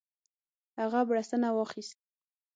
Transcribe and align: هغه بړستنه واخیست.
هغه 0.79 0.99
بړستنه 1.09 1.49
واخیست. 1.55 1.97